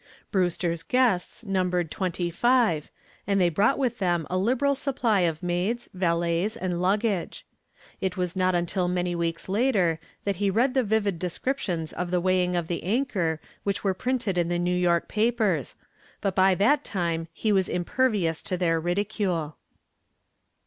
Brewster's 0.31 0.81
guests 0.81 1.45
numbered 1.45 1.91
twenty 1.91 2.31
five, 2.31 2.89
and 3.27 3.39
they 3.39 3.49
brought 3.49 3.77
with 3.77 3.99
them 3.99 4.25
a 4.31 4.35
liberal 4.39 4.73
supply 4.73 5.19
of 5.19 5.43
maids, 5.43 5.89
valets, 5.93 6.57
and 6.57 6.81
luggage. 6.81 7.45
It 7.99 8.17
was 8.17 8.35
not 8.35 8.55
until 8.55 8.87
many 8.87 9.13
weeks 9.13 9.47
later 9.47 9.99
that 10.23 10.37
he 10.37 10.49
read 10.49 10.73
the 10.73 10.81
vivid 10.83 11.19
descriptions 11.19 11.93
of 11.93 12.09
the 12.09 12.19
weighing 12.19 12.55
of 12.55 12.67
the 12.67 12.81
anchor 12.81 13.39
which 13.61 13.83
were 13.83 13.93
printed 13.93 14.39
in 14.39 14.47
the 14.47 14.57
New 14.57 14.75
York 14.75 15.07
papers, 15.07 15.75
but 16.19 16.33
by 16.33 16.55
that 16.55 16.83
time 16.83 17.27
he 17.31 17.51
was 17.51 17.69
impervious 17.69 18.41
to 18.41 18.57
their 18.57 18.79
ridicule. 18.79 19.55